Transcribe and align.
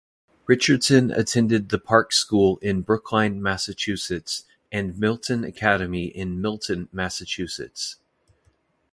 Richardson 0.47 1.11
attended 1.11 1.69
the 1.69 1.77
Park 1.77 2.11
School 2.11 2.57
in 2.63 2.81
Brookline, 2.81 3.39
Massachusetts, 3.39 4.45
and 4.71 4.97
Milton 4.97 5.43
Academy 5.43 6.05
in 6.05 6.41
Milton, 6.41 6.89
Massachusetts. 6.91 7.97